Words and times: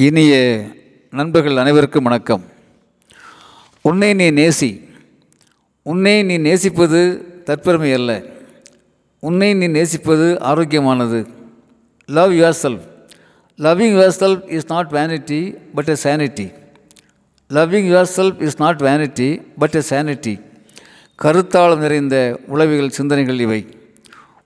இனிய 0.00 0.34
நண்பர்கள் 1.10 1.56
அனைவருக்கும் 1.56 2.02
வணக்கம். 2.02 2.44
உன்னை 3.80 4.14
நீ 4.14 4.30
நேசி 4.30 4.88
உன்னை 5.82 6.22
நீ 6.22 6.36
நேசிப்பது 6.36 7.00
தற்பெருமை 7.46 7.92
அல்ல. 7.92 8.22
உன்னை 9.20 9.54
நீ 9.54 9.66
நேசிப்பது 9.66 10.38
ஆரோக்கியமானது. 10.40 11.26
Love 12.06 12.32
yourself 12.62 12.84
loving 13.56 13.94
yourself 14.20 14.50
is 14.50 14.68
not 14.68 14.88
vanity 14.88 15.54
but 15.74 15.88
a 15.88 15.94
sanity 15.94 16.52
loving 17.50 17.88
yourself 18.16 18.42
is 18.42 18.58
not 18.58 18.78
vanity 18.78 19.42
but 19.58 19.74
a 19.74 19.80
sanity 19.80 20.40
கருத்தாளம் 21.22 21.78
நிறைந்த 21.78 22.38
உளவியல் 22.46 22.96
சிந்தனைகள் 23.00 23.40
இவை. 23.40 23.66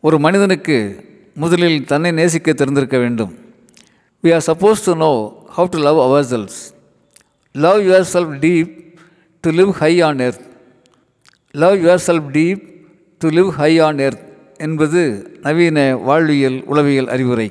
ஒரு 0.00 0.18
மனிதனுக்கு 0.18 1.04
முதலில் 1.34 1.84
தன்னை 1.84 2.10
நேசிக்க 2.10 2.52
தெரிந்திருக்க 2.52 2.98
வேண்டும். 2.98 3.36
We 4.22 4.34
are 4.34 4.44
suppose 4.46 4.84
to 4.84 4.96
know 4.96 5.40
how 5.52 5.66
to 5.66 5.78
love 5.78 5.98
ourselves. 5.98 6.72
Love 7.54 7.82
yourself 7.82 8.40
deep 8.40 8.68
to 9.44 9.52
live 9.52 9.76
high 9.76 10.00
on 10.00 10.20
earth. 10.20 10.40
Yourself 12.06 12.28
deep 12.32 12.60
to 13.20 13.28
live 13.28 13.48
high 13.50 13.78
on 13.78 13.98
earth 13.98 14.22
என்பது 14.58 15.00
நவீன 15.42 15.78
வாழ்வியல் 16.04 16.64
உளவியல் 16.66 17.08
அறிவுரை 17.08 17.48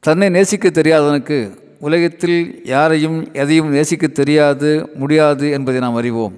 தன்னை 0.00 0.28
நேசிக்க 0.28 0.68
தெரியாதவனுக்கு 0.68 1.38
உலகத்தில் 1.78 2.62
யாரையும் 2.64 3.32
எதையும் 3.32 3.70
நேசிக்க 3.70 4.06
தெரியாது 4.06 4.70
முடியாது 4.94 5.50
என்பதை 5.50 5.80
நாம் 5.80 5.94
அறிவோம் 5.94 6.34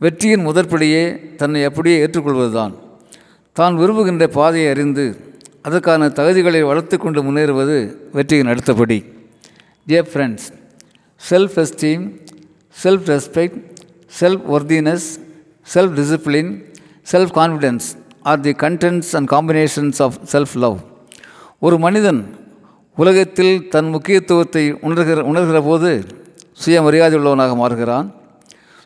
வெற்றியின் 0.00 0.46
முதற்படியே 0.46 1.02
தன்னை 1.36 1.64
அப்படியே 1.64 1.98
ஏற்றுக்கொள்வதுதான் 2.06 2.74
தான் 3.52 3.76
விரும்புகின்ற 3.76 4.26
பாதையை 4.28 4.70
அறிந்து 4.70 5.06
அதற்கான 5.62 6.08
தகுதிகளை 6.08 6.62
வளர்த்து 6.62 6.98
கொண்டு 6.98 7.22
முன்னேறுவது 7.22 7.76
வெற்றியின் 8.12 8.46
அடுத்தபடி 8.46 8.98
dear 9.88 10.06
friends 10.12 10.46
self 11.30 11.56
esteem 11.56 12.04
self 12.82 13.06
respect 13.12 13.58
self 14.20 14.44
worthiness 14.50 15.06
self 15.74 15.94
discipline 16.00 16.62
self 17.12 17.32
confidence 17.40 17.86
are 18.22 18.40
the 18.40 18.50
contents 18.50 19.10
and 19.12 19.28
combinations 19.30 20.02
of 20.02 20.14
self 20.32 20.54
love 20.54 20.78
ஒரு 21.58 21.78
மனிதன் 21.78 22.34
உலகத்தில் 22.96 23.68
தன் 23.68 23.88
முக்கியத்துவத்தை 23.88 24.72
உணர்கிற 24.72 25.20
உணர்கிற 25.32 25.62
போது 25.64 26.04
சுயமரியாதை 26.52 27.18
உள்ளவனாக 27.18 27.54
மாறுகிறான். 27.54 28.14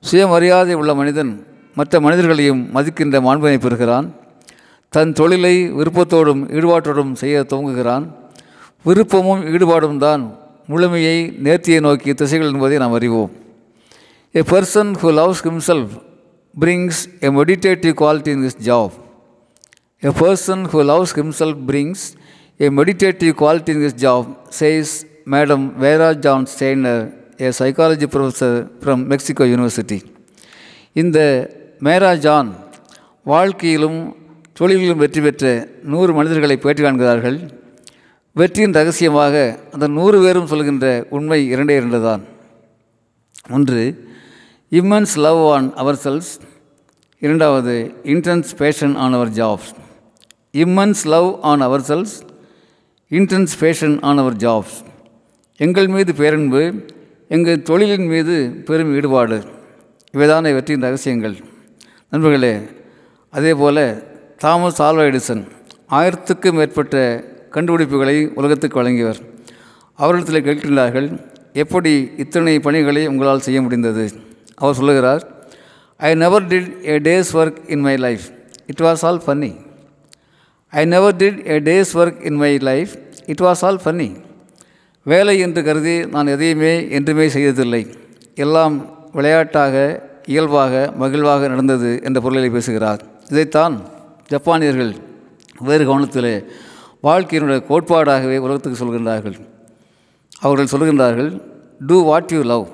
சுயமரியாதை 0.00 0.74
உள்ள 0.74 0.94
மனிதன் 0.94 1.46
மற்ற 1.74 2.00
மனிதர்களையும் 2.00 2.74
மதிக்கின்ற 2.74 3.20
மாண்பினை 3.20 3.58
பெறுகிறான். 3.58 4.14
தன் 4.88 5.12
தொழிலை 5.12 5.72
விருப்பத்தோடும் 5.72 6.42
ஈடுபாட்டோடும் 6.56 7.12
செய்ய 7.12 7.44
துவங்குகிறான். 7.48 8.04
விருப்பமும் 8.84 9.42
ஈடுபாடும் 9.54 9.98
தான் 9.98 10.22
முழுமையை 10.70 11.16
நேர்த்தியை 11.44 11.80
நோக்கி 11.86 12.14
திசைகள் 12.20 12.52
என்பதை 12.52 12.78
நாம் 12.82 12.96
அறிவோம். 12.98 13.30
A 14.40 14.42
person 14.50 14.90
who 15.02 15.10
loves 15.18 15.42
himself 15.46 15.92
brings 16.62 16.98
a 17.26 17.30
meditative 17.38 17.94
quality 18.00 18.32
in 18.36 18.44
his 18.46 18.58
job 18.66 18.94
a 20.08 20.12
person 20.20 20.64
who 20.72 20.80
loves 20.90 21.14
himself 21.18 21.60
brings 21.70 22.04
a 22.66 22.68
meditative 22.78 23.32
quality 23.42 23.72
in 23.76 23.84
his 23.86 23.98
job 24.04 24.26
says 24.58 24.92
madam 25.34 25.64
Vera 25.84 26.10
John 26.26 26.46
Steiner 26.52 27.02
a 27.46 27.52
psychology 27.58 28.08
professor 28.14 28.58
from 28.82 29.02
Mexico 29.12 29.46
university 29.52 29.98
இந்த 31.02 31.18
Vera 31.88 32.12
John 32.26 32.50
வாழ்க்கையிலும் 33.32 34.00
தொழிலிலும் 34.60 35.02
வெற்றி 35.04 35.20
பெற்ற 35.20 35.68
நூறு 35.82 36.12
மனிதர்களை 36.12 36.56
பேட்டி 36.56 36.82
காண்கிறார்கள். 36.82 37.38
வெற்றியின் 38.38 38.72
ரகசியமாக 38.72 39.34
அந்த 39.72 39.86
நூறு 39.88 40.18
பேரும் 40.20 40.46
சொல்கின்ற 40.46 40.86
உண்மை 41.10 41.38
இரண்டே 41.46 41.74
இரண்டு 41.76 42.02
தான் 42.02 42.22
ஒன்று 43.50 43.82
immense 44.70 45.14
love 45.16 45.40
on 45.50 45.68
our 45.74 45.98
cells 46.04 46.30
இரண்டாவது 47.22 47.74
intense 48.04 48.50
passion 48.56 48.94
on 48.96 49.12
our 49.12 49.28
jobs 49.28 49.70
immense 50.52 51.02
love 51.04 51.28
on 51.42 51.60
ourselves 51.80 52.14
intense 53.10 53.54
passion 53.60 53.96
on 54.00 54.18
our 54.18 54.36
jobs 54.36 54.76
எங்கள் 55.56 55.88
மீது 55.88 56.14
பேரன்பு 56.14 56.62
எங்கள் 57.28 57.64
தொழிலின் 57.70 58.06
மீது 58.06 58.36
பெரும் 58.64 58.94
ஈடுபாடு. 58.94 59.38
இவைதானே 60.14 60.52
வெற்றியின் 60.52 60.82
ரகசியங்கள். 60.82 61.36
நண்பர்களே 62.10 62.54
அதே 63.32 63.54
போல் 63.54 63.82
தாமஸ் 64.36 64.82
ஆல்வா 64.82 65.04
எடிசன் 65.10 65.42
ஆயிரத்துக்கும் 65.90 66.58
மேற்பட்ட 66.58 66.96
கண்டுபிடிப்புகளை 67.54 68.16
உலகத்துக்கு 68.34 68.80
வழங்கியவர். 68.80 69.20
அவரிடத்தில் 69.98 70.46
கேட்கின்றார்கள் 70.48 71.08
எப்படி 71.62 71.92
இத்தனை 72.16 72.54
பணிகளை 72.66 73.02
உங்களால் 73.06 73.44
செய்ய 73.46 73.62
முடிந்தது? 73.62 74.04
அவர் 74.54 74.78
சொல்லுகிறார் 74.80 75.22
I 75.96 76.10
never 76.14 76.46
did 76.46 76.70
a 76.88 76.96
day's 77.08 77.30
work 77.32 77.58
in 77.66 77.80
my 77.80 77.96
life 77.96 78.24
it 78.66 78.82
was 78.86 79.04
all 79.08 79.22
funny 79.26 79.52
I 80.72 80.84
never 80.94 81.16
did 81.16 81.38
a 81.50 81.56
day's 81.68 81.92
work 81.94 82.20
in 82.24 82.38
my 82.42 82.52
life 82.70 82.92
it 83.26 83.40
was 83.40 83.62
all 83.68 83.80
funny 83.84 84.08
வேலை 85.02 85.38
என்று 85.38 85.60
கருதி 85.64 86.06
நான் 86.06 86.26
எதையுமே 86.26 86.90
என்றுமே 86.90 87.26
செய்ததில்லை. 87.28 87.82
எல்லாம் 88.34 88.74
விளையாட்டாக 89.12 89.74
இயல்பாக 90.26 90.92
மகிழ்வாக 91.00 91.48
நடந்தது 91.48 91.90
என்ற 92.04 92.20
பொருளை 92.20 92.50
பேசுகிறார். 92.50 93.00
இதைத்தான் 93.30 93.74
ஜப்பானியர்கள் 94.28 94.92
வேறு 95.60 95.84
கவனத்திலே 95.84 96.34
வாழ்க்கையினுடைய 97.06 97.60
கோட்பாடாகவே 97.70 98.36
உலகத்துக்கு 98.44 98.78
சொல்கின்றார்கள். 98.82 99.36
அவர்கள் 100.44 100.72
சொல்கின்றார்கள் 100.72 101.30
do 101.88 101.96
what 102.08 102.32
you 102.34 102.40
love 102.52 102.66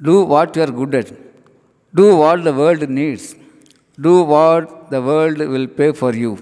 do 0.00 0.14
what 0.32 0.56
you 0.56 0.62
are 0.64 0.72
good 0.80 0.96
at 1.00 1.12
do 1.94 2.06
what 2.20 2.42
the 2.48 2.52
world 2.60 2.86
needs 2.98 3.28
do 4.04 4.14
what 4.32 4.68
the 4.92 5.00
world 5.08 5.44
will 5.52 5.70
pay 5.78 5.86
for 5.98 6.18
you 6.24 6.32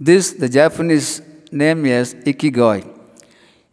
this 0.00 0.28
the 0.42 0.48
Japanese 0.58 1.10
name 1.62 1.82
is 1.96 2.12
ikigai 2.30 2.84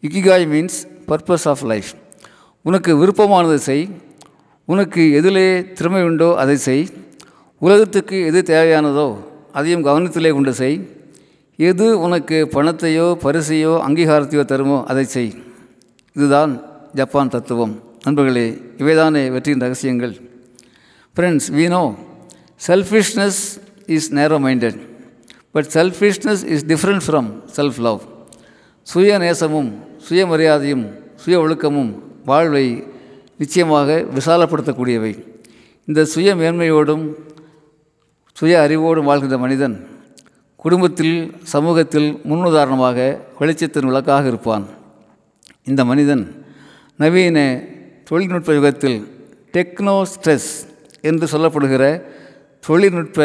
ikigai 0.06 0.46
means 0.54 0.78
purpose 1.10 1.46
of 1.52 1.64
life 1.72 1.90
உனக்கு 2.68 2.90
விருப்பமானதை 3.00 3.58
செய். 3.68 3.84
உனக்கு 4.72 5.02
எதிலே 5.20 5.46
திறமை 5.78 6.02
உண்டோ 6.08 6.28
அதை 6.42 6.56
செய். 6.66 6.84
உலகத்துக்கு 7.58 8.16
எது 8.28 8.40
தேவையானதோ 8.50 9.06
அதையும் 9.52 9.84
கவனத்திலே 9.86 10.30
கொண்டு 10.32 10.52
செய். 10.60 10.76
எது 11.56 12.00
உனக்கு 12.00 12.48
பணத்தையோ 12.52 13.06
பரிசையோ 13.22 13.72
அங்கீகாரத்தையோ 13.86 14.42
தருமோ 14.52 14.84
அதை 14.84 15.04
செய். 15.04 15.32
இதுதான் 16.16 16.62
ஜப்பான் 16.92 17.28
தத்துவம். 17.28 17.80
நண்பர்களே 18.04 18.60
இவைதானே 18.76 19.30
வெற்றியின் 19.30 19.60
ரகசியங்கள். 19.60 20.14
Friends 21.16 21.48
we 21.50 21.68
know 21.68 21.94
selfishness 22.66 23.40
is 23.86 24.14
narrow 24.14 24.38
minded 24.46 24.78
but 25.50 25.68
selfishness 25.72 26.44
is 26.54 26.64
different 26.66 27.04
from 27.06 27.28
self 27.56 27.78
love 27.78 28.00
சுய 28.82 29.18
நேசமும் 29.18 29.70
சுயமரியாதையும் 30.08 30.84
சுய 31.16 31.40
ஒழுக்கமும் 31.40 31.92
வாழ்வை 32.24 32.84
நிச்சயமாக 33.38 34.04
விசாலப்படுத்தக்கூடியவை. 34.14 35.26
இந்த 35.84 36.04
சுய 36.04 36.34
மேன்மையோடும் 36.34 37.14
சுய 38.32 38.60
அறிவோடும் 38.60 39.04
வாழ்கின்ற 39.04 39.38
மனிதன் 39.38 39.91
குடும்பத்தில் 40.62 41.16
சமூகத்தில் 41.52 42.08
முன்னுதாரணமாக 42.30 42.98
வெளிச்சத்தின் 43.38 43.88
விளக்காக 43.88 44.24
இருப்பான். 44.32 44.64
இந்த 45.70 45.82
மனிதன் 45.90 46.22
நவீன 47.02 47.38
தொழில்நுட்ப 48.08 48.52
யுகத்தில் 48.58 48.98
டெக்னோ 49.54 49.96
ஸ்ட்ரெஸ் 50.12 50.50
என்று 51.10 51.26
சொல்லப்படுகிற 51.32 51.84
தொழில்நுட்ப 52.66 53.20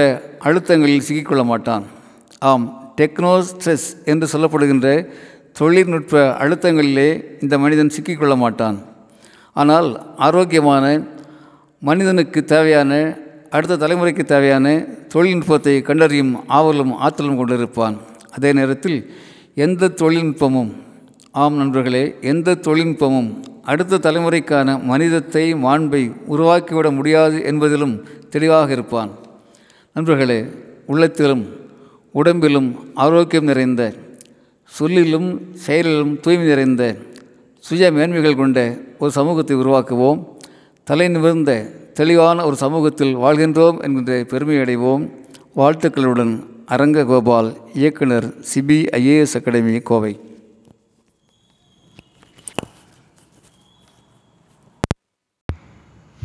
அழுத்தங்களில் 0.47 1.05
சிக்கிக்கொள்ள 1.07 1.43
மாட்டான். 1.51 1.83
ஆம் 2.49 2.65
டெக்னோ 2.99 3.33
ஸ்ட்ரெஸ் 3.49 3.87
என்று 4.11 4.27
சொல்லப்படுகின்ற 4.33 4.87
தொழில்நுட்ப 5.59 6.23
அழுத்தங்களிலே 6.43 7.09
இந்த 7.43 7.55
மனிதன் 7.63 7.93
சிக்கிக்கொள்ள 7.95 8.35
மாட்டான். 8.45 8.77
ஆனால் 9.61 9.89
ஆரோக்கியமான 10.27 10.85
மனிதனுக்கு 11.89 12.39
தேவையான 12.53 12.93
அடுத்த 13.49 13.87
தலைமுறைக்கு 13.87 14.23
தேவையான 14.23 14.67
தொழில்நுட்பத்தை 15.07 15.81
கண்டறியும் 15.81 16.33
ஆவலும் 16.49 16.93
ஆற்றலும் 16.95 17.39
கொண்டிருப்பான். 17.39 17.95
அதே 18.31 18.53
நேரத்தில் 18.53 18.99
எந்த 19.55 19.87
தொழில்நுட்பமும் 19.87 20.71
ஆம் 21.31 21.55
நண்பர்களே 21.55 22.15
எந்த 22.21 22.55
தொழில்நுட்பமும் 22.55 23.29
அடுத்த 23.63 23.97
தலைமுறைக்கான 23.97 24.83
மனிதத்தை 24.83 25.53
மாண்பை 25.55 26.01
உருவாக்கிவிட 26.29 26.89
முடியாது 26.95 27.37
என்பதிலும் 27.51 27.95
தெளிவாக 28.29 28.71
இருப்பான். 28.71 29.11
நண்பர்களே 29.93 30.39
உள்ளத்திலும் 30.85 31.43
உடம்பிலும் 32.11 32.69
ஆரோக்கியம் 32.93 33.45
நிறைந்த 33.45 33.93
சொல்லிலும் 34.71 35.29
செயலிலும் 35.53 36.19
தூய்மை 36.19 36.47
நிறைந்த 36.47 36.83
சுய 37.59 37.91
மேன்மைகள் 37.91 38.35
கொண்ட 38.35 38.59
ஒரு 38.99 39.11
சமூகத்தை 39.11 39.55
உருவாக்குவோம். 39.57 40.19
தலை 40.83 41.07
நிமிர்ந்த 41.07 41.51
தெளிவான 41.99 42.45
ஒரு 42.45 42.55
சமூகத்தில் 42.55 43.13
வாழ்கின்றோம் 43.17 43.77
என்கின்ற 43.85 44.13
பெருமை 44.31 44.55
அடைவோம் 44.63 45.03
வாழ்த்துக்களுடன் 45.55 46.33
அரங்க 46.65 47.05
கோபால் 47.11 47.49
இயக்குனர் 47.73 48.27
சிபிஐஏஎஸ் 48.51 49.35
அகாடமி 49.39 49.75
கோவை. 49.89 50.13